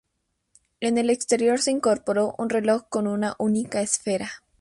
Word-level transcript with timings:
En 0.79 0.97
el 0.97 1.11
exterior 1.11 1.59
se 1.61 1.69
incorporó 1.69 2.33
un 2.39 2.49
reloj 2.49 2.89
con 2.89 3.05
una 3.05 3.35
única 3.37 3.81
esfera. 3.81 4.41